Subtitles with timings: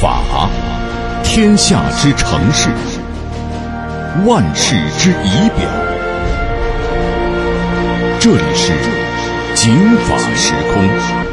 [0.00, 0.48] 法，
[1.22, 2.70] 天下之城市，
[4.24, 5.68] 万事之仪表。
[8.18, 8.72] 这里是
[9.54, 9.74] 警
[10.06, 11.29] 法时空。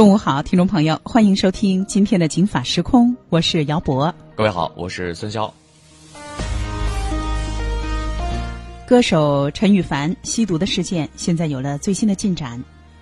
[0.00, 4.10] 中午好，听众朋友，欢迎收听今天的《警法时空》，我是姚博。
[4.34, 5.52] 各位好，我是孙潇。
[8.86, 12.58] 歌手陈羽凡吸毒的事件现在有了最新的进展。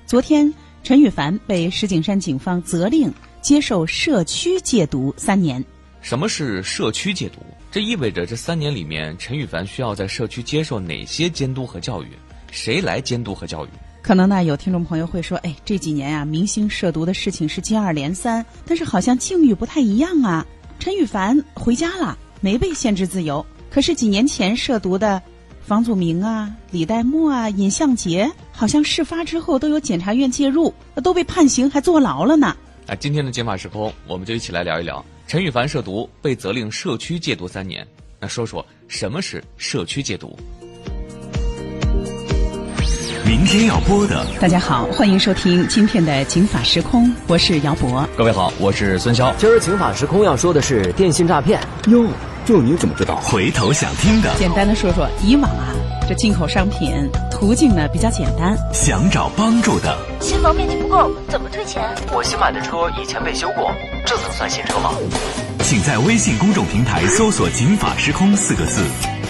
[0.06, 5.65] 昨天，陈羽凡被石景山警方责令接受社区戒毒三年。
[6.01, 7.39] 什么是社区戒毒？
[7.70, 12.09] 这意味着这三年里面，陈羽凡需要在社区接受哪些监督和教育？
[12.51, 13.69] 谁来监督和教育？
[14.02, 20.47] 可能呢，有听众朋友会说：“哎，这几年啊，明星涉毒的事情是接二连三，但是好像境遇不太一样啊。”
[20.79, 23.45] 陈羽凡回家了，没被限制自由。
[23.70, 25.20] 可是几年前涉毒的
[25.61, 30.72] 房祖名啊、李代沫啊、尹相杰，好像事发之后都有检察院介入，
[31.03, 32.56] 都被判刑还坐牢了呢。
[32.87, 37.87] 啊今天的解法时空，我们就一起来聊一聊陈羽凡涉毒被责令社区戒毒三年。
[38.19, 40.39] 那说说什么是社区戒毒？
[43.29, 48.09] 明天要播的，大家好，欢迎收听今天的《警法时空》，我是姚博。
[48.17, 49.31] 各位好，我是孙潇。
[49.37, 51.61] 今儿《警法时空》要说的是电信诈骗。
[51.89, 52.06] 哟，
[52.47, 53.17] 这你怎么知道？
[53.17, 55.77] 回头想听的，简单的说说，以往啊，
[56.09, 56.91] 这进口商品
[57.31, 58.56] 途径呢比较简单。
[58.73, 61.83] 想找帮助的，新房面积不够，怎么退钱？
[62.11, 63.71] 我新买的车以前被修过，
[64.06, 64.93] 这能算新车吗？
[65.65, 68.81] 请在微信公众平台搜索“警法时空”四个字。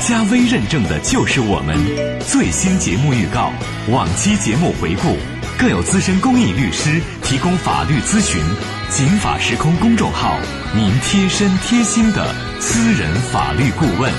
[0.00, 1.76] 加微认证的就是我们，
[2.20, 3.52] 最新节目预告、
[3.90, 5.16] 往期节目回顾，
[5.58, 8.40] 更有资深公益律师提供法律咨询。
[8.88, 10.38] 警法时空公众号，
[10.74, 14.10] 您贴身贴心的私人法律顾问。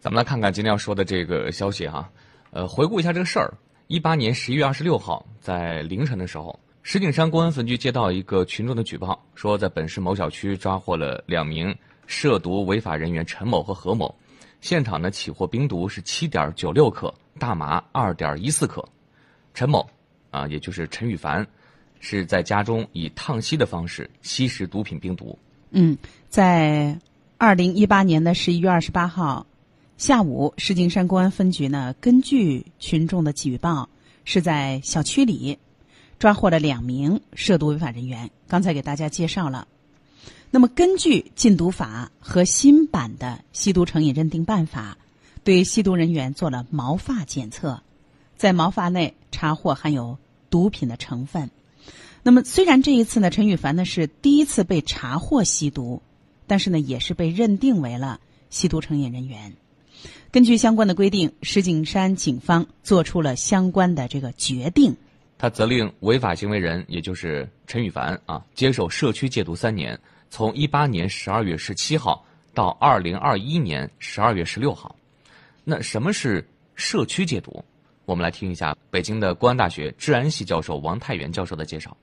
[0.00, 2.10] 咱们来看看今天要说的这个消息哈，
[2.50, 3.54] 呃，回顾一下这个事儿。
[3.86, 11.74] 一八年十一月二十六号，在凌晨的时候，石景山公安分局接到一个群众的举报，说在本市某小区抓获了两名
[12.06, 14.12] 涉毒违法人员陈某和何某。
[14.60, 18.86] 现场呢，起获冰毒是七点九六克，大麻二点一四克。
[19.54, 19.88] 陈某，
[20.30, 21.46] 啊，也就是陈羽凡，
[21.98, 25.38] 是在家中以烫吸的方式吸食毒品冰毒。
[25.70, 25.96] 嗯，
[26.28, 26.98] 在
[27.38, 29.46] 二零一八年的十一月二十八号
[29.96, 33.88] 下午，石景山公安分局呢，根据群众的举报，
[34.24, 35.58] 是在小区里
[36.18, 38.30] 抓获了两名涉毒违法人员。
[38.46, 39.66] 刚才给大家介绍了。
[40.52, 44.98] 那么，根据禁毒法和新版的吸毒成瘾认定办法，
[45.44, 47.80] 对吸毒人员做了毛发检测，
[48.36, 50.18] 在毛发内查获含有
[50.50, 51.50] 毒品的成分。
[52.24, 56.02] 那么，虽然这一次呢，陈羽凡呢是第一次被查获吸毒，
[56.48, 58.18] 但是呢，也是被认定为了
[58.50, 59.54] 吸毒成瘾人员。
[60.32, 64.96] 根据相关的规定，石景山警方做出了相关的这个决定。
[65.38, 69.98] 他责令违法行为人，也就是陈羽凡啊，接受社区戒毒三年。
[70.30, 72.24] 从一八年十二月十七号
[72.54, 74.94] 到二零二一年十二月十六号，
[75.64, 76.42] 那什么是
[76.76, 77.62] 社区戒毒？
[78.06, 81.94] 我们来听一下北京的公安大学治安系教授王太元教授的介绍。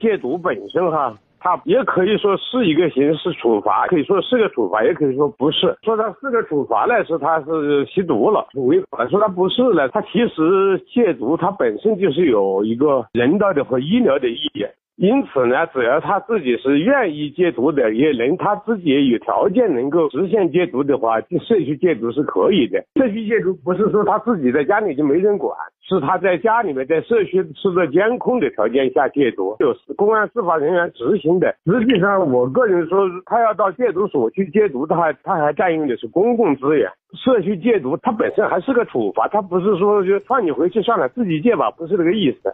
[0.00, 5.76] 戒毒本身哈，它也可以说是一个刑事处罚，可以说是个处罚，也可以说不是。
[5.82, 14.64] 说它是个处罚呢，是它是吸毒了违法；说它不是呢，它其实戒毒它本身就是有一个人道的和医疗的意义。
[14.98, 22.82] 因此呢，只要他自己是愿意戒毒的，也能他自己有条件能够实现戒毒的话，社区戒毒是可以的。
[22.96, 25.56] 社区戒毒不是说他自己在家里就没人管，
[25.88, 31.54] 是他在家里面在社区受到监控的条件下戒毒，就是公安司法人员执行的。
[31.64, 36.90] 实际上，我个人说，他要到戒毒所去戒毒，他还他还占用的是公共资源。
[37.14, 42.52] 社区戒毒它本身还是个处罚，它不是说就放你回去算了，自己戒吧，不是这个意思。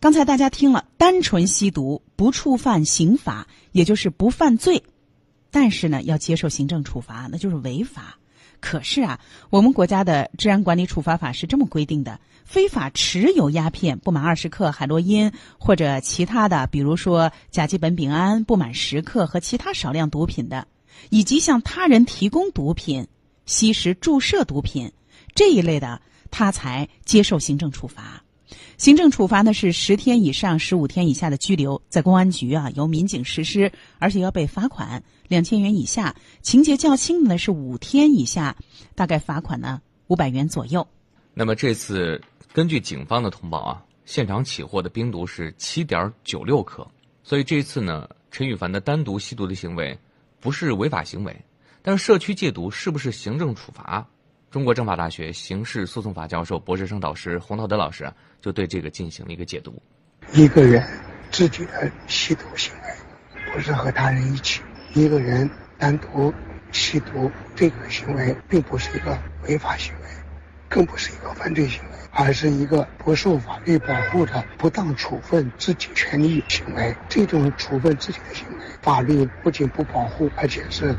[0.00, 4.82] 刚才大家听了，单纯吸毒不触犯刑法，也就是不犯罪，
[5.50, 8.16] 但是呢，要接受行政处罚，那就是违法。
[8.60, 9.20] 可是啊，
[9.50, 20.66] 我们国家的治安管理处罚法是这么规定的：非法持有鸦片不满二十克、海洛因或者其他的，比如说甲基苯丙胺不满十克和其他少量毒品的，
[21.10, 23.06] 以及向他人提供毒品、
[23.44, 24.92] 吸食、注射毒品
[25.34, 26.00] 这一类的，
[26.30, 28.24] 他才接受行政处罚。
[28.80, 38.56] 行政处罚呢是十天以上十五天以下的拘留，在公安局啊由民警实施，而且要被罚款两千元以下；情节较轻的呢是五天以下，
[38.94, 40.88] 大概罚款呢五百元左右。
[41.34, 42.18] 那么这次
[42.54, 46.90] 根据警方的通报啊，现场起获的冰毒是七点九六克，
[47.22, 49.98] 所以这次呢陈羽凡的单独吸毒的行为
[50.40, 51.36] 不是违法行为，
[51.82, 54.08] 但是社区戒毒是不是行政处罚？
[54.50, 59.80] 中国政法大学刑事诉讼法教授、博士生导师洪涛德老师就对这个进行了一个解读。
[60.32, 60.84] 一个人
[61.30, 64.60] 自己的吸毒行为，不是和他人一起，
[64.92, 65.48] 一个人
[65.78, 66.34] 单独
[66.72, 70.08] 吸毒这个行为，并不是一个违法行为，
[70.68, 76.92] 更不是一个犯罪行为，而是一个不受法律保护的不当处分自己权利行为。
[77.08, 80.92] 这种处分自己的行为，法律不仅不保护，而且是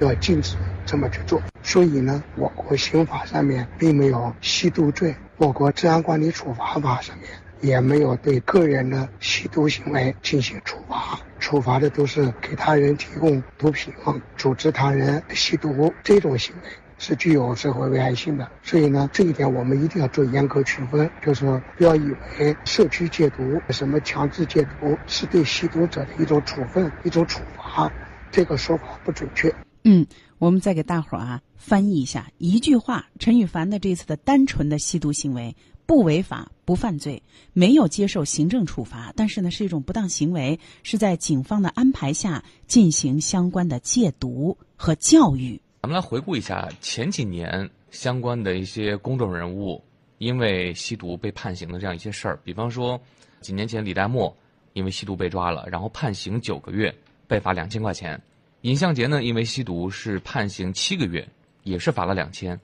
[0.00, 0.56] 要禁止。
[0.88, 7.28] 这么去做，所以呢，我国刑法上面并没有吸毒罪，我国治安管理处罚法上面
[7.60, 13.92] 也没有对个人的吸毒行为进行处罚，处罚的都是给他人提供毒品、
[14.36, 18.48] 组织他人吸毒这种行为是具有社会危害性的。
[18.62, 27.90] 所以呢，这一点我们一定要做严格区分，就是不要以为社区戒毒、什么强制戒毒是对吸毒者的一种处分、一种处罚，
[28.30, 29.52] 这个说法不准确。
[29.88, 30.04] 嗯，
[30.38, 35.54] 我们再给大伙儿啊翻译一下一句话：陈羽凡的这次的单纯的吸毒行为
[35.86, 37.22] 不违法不犯罪，
[37.52, 45.60] 没有接受行政处罚，但是呢是一种不当行为，是在警方的安排下进行相关的戒毒和教育。
[45.82, 49.80] 咱们来回顾一下前几年相关的一些公众人物
[50.18, 53.00] 因为吸毒被判刑的这样一些事儿，比方说
[53.40, 54.36] 几年前李代沫
[54.72, 56.92] 因为吸毒被抓了，然后判刑九个月，
[57.28, 58.20] 被罚两千块钱。
[58.62, 61.28] 尹相杰呢，因为吸毒是判刑七个月，
[61.62, 62.58] 也是罚了两千。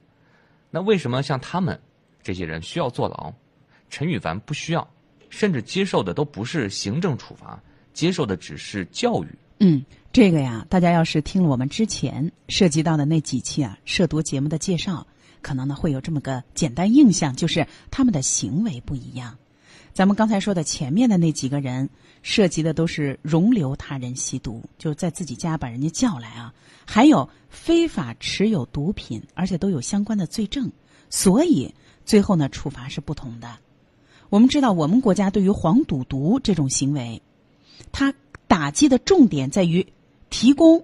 [0.69, 1.79] 那为什么像他们
[2.21, 3.33] 这些人需要坐牢，
[3.89, 4.87] 陈羽凡不需要，
[5.29, 7.61] 甚至接受的都不是行政处罚，
[7.93, 9.27] 接受的只是教育？
[9.59, 15.07] 嗯，这个呀，大家要是听了我们之前涉及到的那几期啊涉毒节目的介绍，
[15.41, 19.37] 可能呢会有这么个简单印象，就是他们的行为不一样。
[19.93, 21.87] 咱们刚才说的前面的那几个人，
[22.23, 26.51] 涉及的都是容留他人吸毒，就是在自己家把人家叫来啊，
[26.83, 30.71] 还有非法持有毒品，而且都有相关的罪证，
[31.11, 31.73] 所以
[32.05, 33.47] 最后呢处罚是不同的。
[34.29, 37.21] 我们知道，我们国家对于黄赌毒这种行为，
[37.91, 38.11] 它
[38.47, 39.85] 打击的重点在于
[40.31, 40.83] 提供、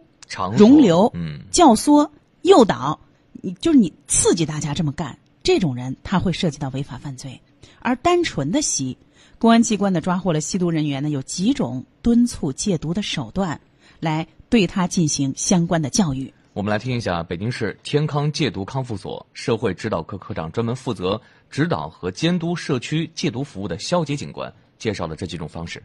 [0.56, 2.12] 容留、嗯、教唆、
[2.44, 3.00] 诱导，
[3.32, 7.42] 你就是你刺激大家这么干，这种人他会涉及到违法犯罪。
[7.80, 8.98] 而单纯的吸，
[9.38, 13.60] 公安机关呢抓获了吸毒人员呢，有几种敦促戒毒的手段，
[14.00, 16.34] 来对他进行相关的教育。
[16.54, 25.82] 我们来听一下北京市天康戒毒康复所社会指导科科长、专门负责指导和监督社区戒毒服务的肖杰警官介绍的这几种方式。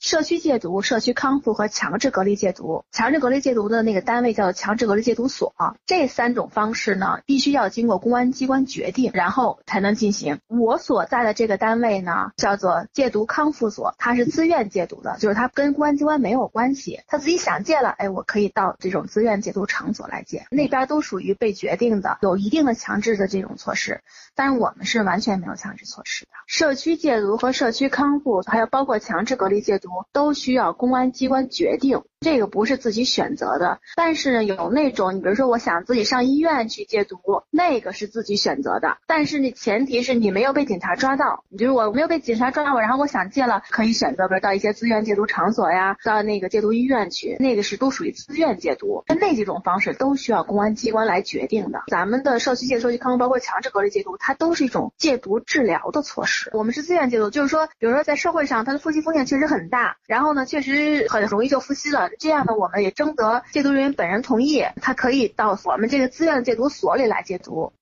[0.00, 5.52] 社区戒毒、社区康复和强制隔离戒毒，强制隔离戒毒的那个单位叫强制隔离戒毒所。
[5.86, 10.38] 这三种方式呢，必须要经过公安机关决定，然后才能进行。
[10.46, 20.46] 我所在的这个单位呢，叫做戒毒康复所，它是自愿戒毒的，就是它跟公安机关没有关系，他自己想戒了，哎，我可以到这种自愿戒毒场所来戒。
[20.52, 24.00] 那边都属于被决定的，有一定的强制的这种措施，
[24.36, 26.30] 但是我们是完全没有强制措施的。
[26.46, 29.87] 社区戒毒和社区康复，还有包括强制隔离戒毒。
[30.12, 33.78] 都需要公安机关决定，这个不是自己选择的。
[33.94, 37.16] 但是，有那种你比如说，我想自己上医院去戒毒，
[37.50, 38.98] 那个是自己选择的。
[39.06, 41.44] 但是呢，前提是你没有被警察抓到。
[41.48, 49.04] 你就是我没有被警察抓到，然后我想戒了，可以选择，比如到一些自愿戒毒场所呀，到那个戒毒医院去，那个是都属于自愿戒毒。
[49.20, 51.84] 那几种方式都需要公安机关来决定的。
[51.88, 56.50] 咱们的社区戒、社区康复，包括强制隔离戒毒，它都是一种戒毒治疗的措施。
[56.52, 59.96] 我们是自愿戒毒，就是说，比如说在社会上，它的复吸风险确实很大。
[60.06, 62.14] 然后呢，确实很容易就复吸了了。
[62.18, 67.72] 这样呢，我们也征得戒毒人员本人同意，他可以到我们这个自愿戒毒所里来戒毒。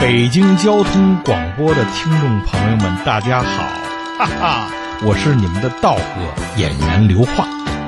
[0.00, 3.62] 北京交通广播的听众朋友们，大家好，
[4.18, 4.68] 哈哈，
[5.04, 7.46] 我是你们的道哥演员刘化。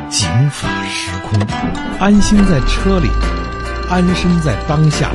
[0.09, 1.41] 警法时空，
[1.99, 3.09] 安心在车里，
[3.91, 5.11] 安身在当下，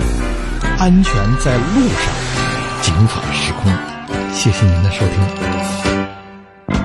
[0.78, 2.14] 安全在路上。
[2.82, 3.72] 警法时空，
[4.34, 6.78] 谢谢您的收听。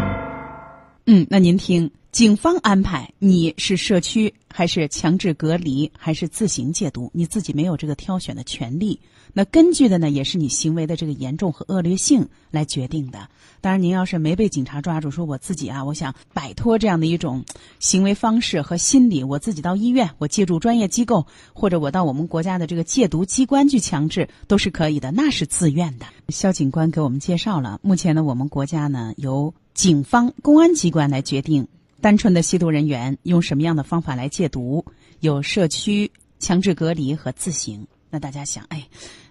[1.06, 8.98] 嗯，那您听，警方安排你是社区还是强制隔离还是自行戒毒，你自己没有这个挑选的权利。
[9.34, 13.28] 那根据的呢，也是你行为的这个严重和恶劣性来决定的。
[13.60, 17.44] 当然，您要是没被警察抓住，说我自己啊，我想摆脱这样的一种
[17.80, 26.06] 行为方式和心理，我自己到医院，我借助专业机构，或者我到我们国家的这个戒毒机关去强制，都是可以的，那是自愿的。
[26.30, 31.68] 肖警官给我们介绍了，目前呢，我们国家呢由警方、公安机关来决定
[32.00, 34.84] 单纯的吸毒人员用什么样的方法来戒毒，
[35.20, 37.86] 有社区强制隔离和自行。
[38.10, 38.86] 那大家想，哎，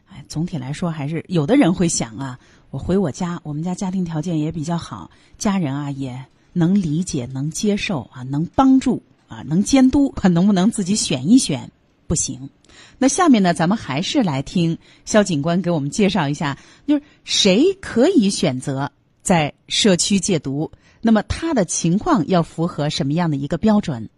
[0.10, 2.39] 哎，总体来说还是有的人会想啊，
[2.72, 11.72] 我回我家，我们家家庭条件也比较好，家人啊也能理解、能接受啊，能帮助啊，能监督，可能不能自己选一选？
[12.07, 12.50] 不行。
[12.98, 18.91] 那下面呢，咱们还是来听肖警官给我们介绍一下，就是谁可以选择
[19.22, 20.72] 在社区戒毒？
[21.02, 24.10] 那么他的情况要符合什么样的一个标准？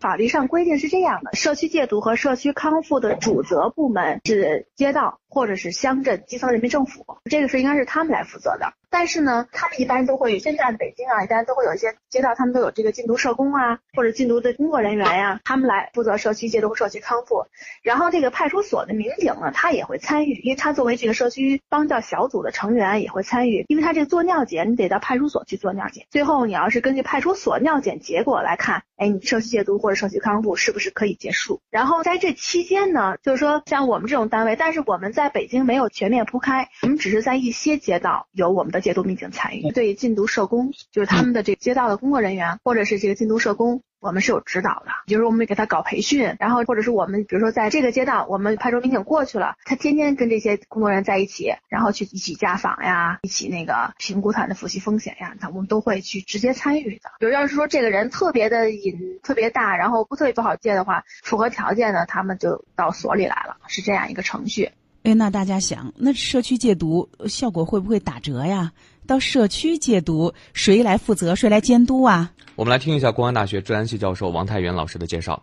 [0.00, 5.19] 法律上规定是这样的：社区戒毒和社区康复的主责部门是街道。
[5.30, 8.74] 或者是乡镇基层人民政府，这个是应该是他们来负责的。
[8.92, 17.46] 但是呢，他们一般都会，现在北京啊，一般都会有一些街道，他们都有这个禁毒社工啊，或者禁毒的工作人员呀，他们来负责社区戒毒、社区康复。
[17.84, 26.06] 然后这个派出所的民警呢，他也会参与，因为他作为这个社区帮教小组的成员也会参与，因为他这个做尿检，你得到派出所去做尿检。
[26.10, 31.60] 最后你要是根据派出所尿检结果来看，哎，你社区戒毒或者社区康复是不是可以结束？
[31.70, 43.82] 然后在这期间呢，就是说像我们这种单位，但是我们在在北京没有全面铺开，我们只是在一些街道有我们的戒毒民警参与，对禁毒社工，就是他们的这个街道的工作人员，或者是这个禁毒社工。
[44.00, 57.10] 我们是有指导的，就是我们给他搞培训，然后或者是我们比如说在这个街道，我们派出所民警过去了，他天天跟这些工作人员在一起，然后去一起家访呀，一起那个评估他的复习风险呀，他我们都会去直接参与的。
[57.18, 64.70] 比如要是说这个人特别的瘾特别大，然后不特别不好戒的话，符合条件的，他们就到所里来了，是这样一个程序。
[65.14, 68.72] 那大家想，那社区戒毒效果会不会打折呀？
[69.06, 71.34] 到社区戒毒，谁来负责？
[71.34, 72.32] 谁来监督啊？
[72.54, 75.42] 我们来听一下公安大学治安系教授王太元老师的介绍。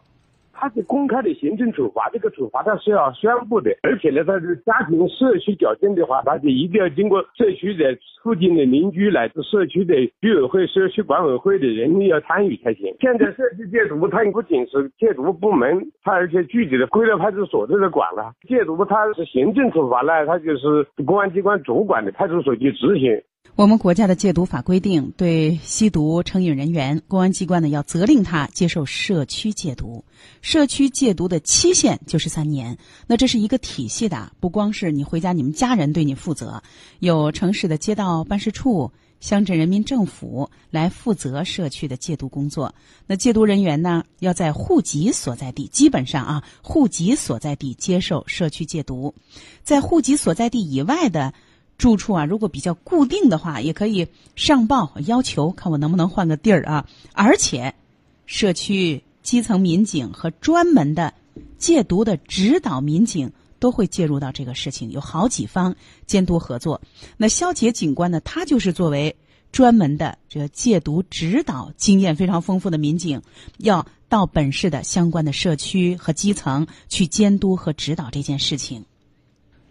[0.59, 12.93] 它是公开的行政处罚，这个处罚它是要宣布的，而且呢，它是家庭社区矫正的话，他就一定要经过社区的附近的邻居乃至社区的居委会、社区管委会的人要参与才行。
[12.99, 18.33] 现在社区戒毒，它不仅是戒毒部门，它而且具体的归到派出所都在管了。
[18.47, 23.21] 戒毒它是行政处罚呢，它就是公安机关主管的，派出所去执行。
[23.55, 30.05] 我们国家的戒毒法规定，对吸毒成瘾人员，公安机关呢要责令他接受社区戒毒。
[30.43, 32.77] 社区戒毒的期限就是三年。
[33.07, 36.61] 那这是一个体系的，不光是你回家，你们家人对你负责，
[36.99, 42.75] 有城市的街道办事处、乡镇人民政府来负责社区的戒毒工作。
[43.07, 49.15] 那戒毒人员呢，要在户籍所在地，基本上啊，户籍所在地接受社区戒毒。
[49.63, 51.33] 在户籍所在地以外的。
[51.77, 56.88] 住处啊，如果比较固定的话，也可以上报要求，看我能不能换个地儿啊。
[57.13, 57.74] 而且，
[58.25, 61.13] 社区基层民警和专门的
[61.57, 66.81] 戒毒的指导民警都会介入到这个事情，有好几方监督合作。
[67.15, 69.15] 那肖杰警官呢，他就是作为
[69.51, 73.22] 专门的这个戒毒指导经验非常丰富的民警，
[73.57, 78.84] 要到本市的相关的社区和基层去监督和指导这件事情。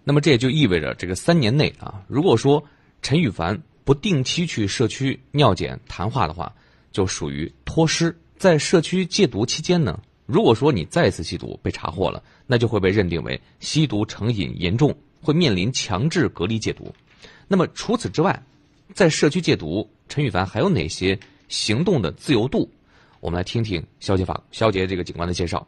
[0.09, 2.63] 那么这也就意味着，这个三年内啊，如果说
[3.03, 6.55] 陈羽凡不定期去社区尿检谈话的话，
[6.93, 8.17] 就属于脱失。
[8.37, 16.95] 在社区戒毒期间呢，如果说你再次吸毒被查获了，那就会被认定为吸毒成瘾严重，会面临强制隔离戒毒。
[17.49, 18.41] 那么除此之外，
[18.95, 22.71] 在社区戒毒，陈羽凡还有哪些行动的自由度？
[23.19, 25.67] 我们来听听肖杰法肖杰这个警官的介绍。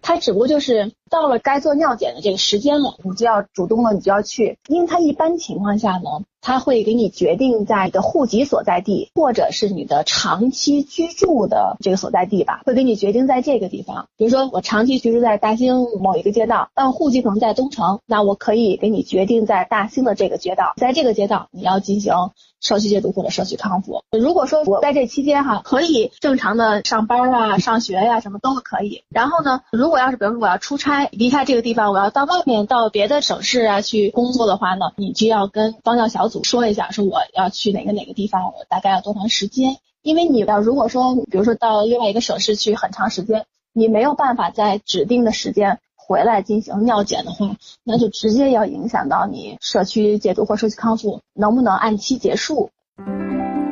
[0.00, 14.06] 他只不过就是到了该做尿检的这个时间了，你就要主动了，你就要去，因为他一般情况下呢，他会给你决定在你的户籍所在地，或者是你的长期居住的这个所在地吧，会给你决定在这个地方。
[14.16, 22.14] 比如说我长期居住在大兴某一个街道，但户籍可能在东城，那我可以给你决定在大兴的这个街道，在这个街道你要进行。
[22.62, 24.02] 社区戒毒或者社区康复。
[24.10, 29.02] 如果说我在这期间哈，可以正常的上班啊、上学呀，什么都可以。
[29.08, 39.76] 然后呢，如果要是比如说我要出差离开这个地方，我要到外面到别的省市啊去工作的话呢，你就要跟帮教小组说一下，说我要去哪个哪个地方，我大概要多长时间。
[40.02, 45.78] 因为你要如果说比如说到另外一个省市去很长时间，你没有办法在指定的时间。
[46.02, 47.54] 回来进行尿检的话，
[47.84, 52.70] 那就直接要影响到你社区戒毒或社区康复能不能按期结束。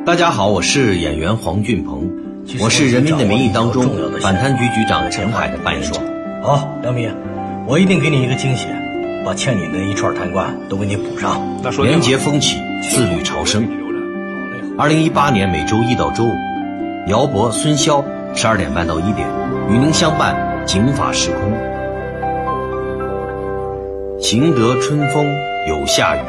[0.05, 2.09] 大家好，我是演员黄俊鹏，
[2.61, 3.83] 我是《人民的名义》当中
[4.21, 6.18] 反贪局局长陈海的扮演者。
[6.41, 7.13] 好，梁斌，
[7.67, 8.67] 我一定给你一个惊喜，
[9.25, 11.37] 把欠你的一串贪官都给你补上。
[11.83, 13.67] 廉洁风起，自律朝生。
[14.77, 16.31] 二零一八年每周一到周五，
[17.07, 18.01] 姚博、孙潇，
[18.33, 19.27] 十二点半到一点，
[19.69, 20.33] 与您相伴
[20.65, 21.51] 《警法时空》。
[24.21, 25.25] 行得春风
[25.67, 26.19] 有夏雨，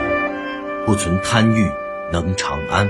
[0.84, 1.70] 不存贪欲
[2.12, 2.88] 能长安。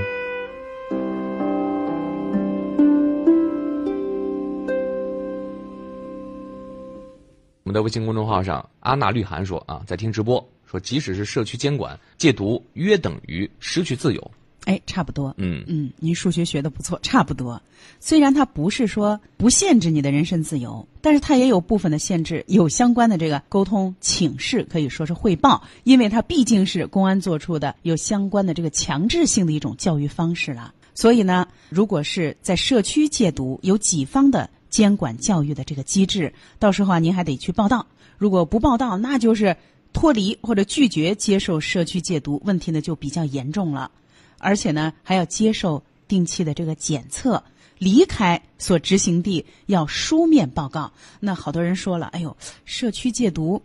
[7.71, 14.31] 们的微信公众号上，阿娜绿涵说啊，在听直播，说即使是社区监管戒毒，约等于失去自由。
[14.65, 15.33] 哎，差不多。
[15.37, 17.59] 嗯嗯，您数学学的不错，差不多。
[18.01, 30.73] 虽然它不是说不限制你的人身自由，但是它也有部分的限制，有相关的这个沟通请示，可以说是汇报，因为它毕竟是公安做出的有相关的这个强制性的一种教育方式了。
[30.93, 37.85] 所以呢，如果是在社区戒毒，有几方的监管教育的这个机制，到时候啊，您还得去报到。
[38.17, 39.55] 如果不报到，那就是
[39.93, 43.91] 脱离或者拒绝接受社区戒毒，问题呢就比较严重了。
[44.39, 47.43] 而且呢，还要接受定期的这个检测，
[47.77, 50.91] 离开所执行地要书面报告。
[51.19, 52.35] 那好多人说了，哎呦，
[52.65, 53.61] 社区戒毒，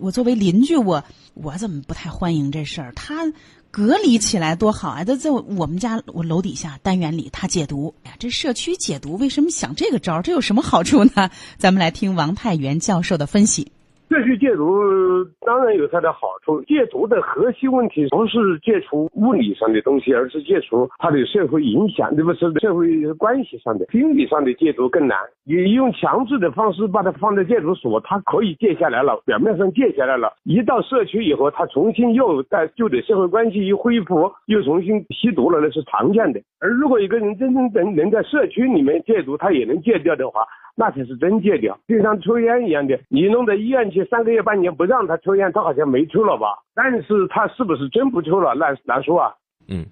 [0.00, 2.92] 我作为邻居，我我怎么不太欢迎这事儿？
[2.92, 3.24] 他
[3.76, 5.04] 隔离起来多好啊！
[5.04, 7.94] 都在我们家我楼底下单元里，他解毒。
[8.04, 10.22] 哎呀，这社区解毒为什么想这个招儿？
[10.22, 11.30] 这有什么好处呢？
[11.58, 13.70] 咱们来听王太元教授的分析。
[14.08, 25.18] 社区戒毒当然有它的好处，戒毒的核心问题不是戒除物理上的东西，而是戒除它的社会影响，对不是社会关系上的、心理上的戒毒更难。
[25.44, 36.40] 你用强制的方式把它放在戒毒所，它可以戒下来了，表面上戒下来了，一到社区以后，它重新又在旧的社会关系一恢复，又重新吸毒了，那是常见的。
[36.60, 40.42] 而如果一个人真正能能在社区里面戒毒，他也能戒掉的话。
[40.78, 46.62] 那才是真戒掉，就像抽烟一样的，你弄在医院去三个月半年不让他抽烟，他好像没抽了吧？
[46.74, 49.34] 但是他是不是真不抽了，难难说啊。
[49.68, 49.84] 嗯，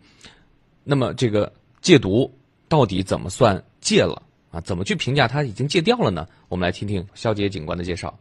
[0.85, 2.31] 那么这个戒毒
[2.69, 4.61] 到底怎么算戒了啊？
[4.61, 6.27] 怎么去评价他已经戒掉了呢？
[6.49, 8.13] 我们来听听肖杰警官的介绍。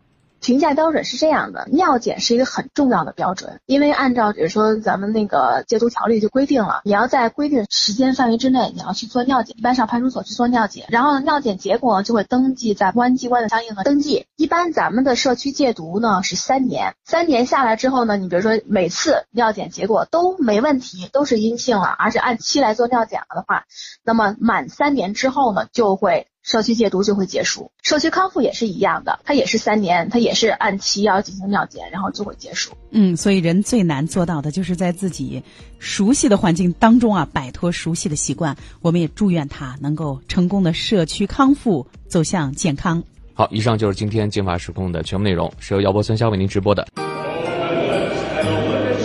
[0.44, 14.26] 评价标准是这样的，尿检是一个很重要的标准，因为按照比如说咱们那个戒毒条例就规定了，你要在规定时间范围之内，你要去做尿检，一般上派出所去做尿检，然后尿检结果就会登记在公安机关的相应的登记。
[14.36, 23.64] 一般咱们的社区戒毒呢是三年，三年下来之后呢，你比如说每次尿检结果都没问题，都是阴性了，而且按期来做尿检了的话，
[24.04, 26.28] 那么满三年之后呢，就会。
[26.44, 32.74] 社区戒毒就会结束，社区康复也是一样的，它也是三年，它也是按期要进行尿检，然后就会结束。
[32.92, 35.42] 嗯，所以人最难做到的就是在自己
[35.80, 38.54] 熟悉的环境当中啊，摆脱熟悉的习惯。
[38.82, 43.02] 我们也祝愿他能够成功的社区康复，走向健康。
[43.34, 46.86] 好，以上就是今天《金法时空》的全部内容，是由姚博、孙潇为您直播的。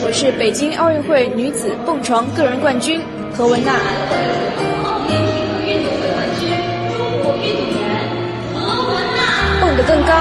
[0.05, 3.01] 我是北京奥运会女子蹦床个人冠军
[3.33, 3.81] 何文娜。
[9.61, 10.13] 蹦得更高，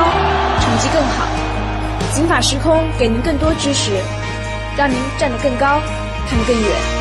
[0.59, 1.27] 成绩更好。
[2.13, 3.91] 警法时空给您更多知识，
[4.75, 5.79] 让您站得更高，
[6.27, 6.96] 看得更远。